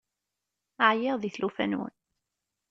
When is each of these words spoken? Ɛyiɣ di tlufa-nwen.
Ɛyiɣ 0.89 1.15
di 1.19 1.29
tlufa-nwen. 1.35 1.93